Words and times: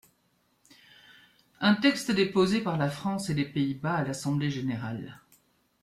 Un 1.59 1.75
texte 1.75 2.09
est 2.09 2.15
déposé 2.15 2.61
par 2.61 2.75
la 2.75 2.89
France 2.89 3.29
et 3.29 3.35
les 3.35 3.45
Pays-Bas 3.45 3.97
à 3.97 4.03
l'Assemblée 4.03 4.49
générale. 4.49 5.21